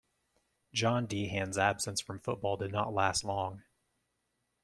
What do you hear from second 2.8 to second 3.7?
last long.